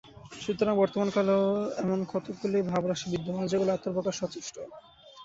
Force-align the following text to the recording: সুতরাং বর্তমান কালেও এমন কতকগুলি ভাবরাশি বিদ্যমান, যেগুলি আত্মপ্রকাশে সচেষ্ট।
সুতরাং 0.41 0.73
বর্তমান 0.77 1.09
কালেও 1.09 1.43
এমন 1.81 1.99
কতকগুলি 2.11 2.59
ভাবরাশি 2.69 3.05
বিদ্যমান, 3.13 3.45
যেগুলি 3.47 3.71
আত্মপ্রকাশে 3.73 4.19
সচেষ্ট। 4.21 4.55